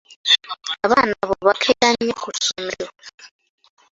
[0.85, 2.87] Abaana abo bakeera nnyo ku ssomero.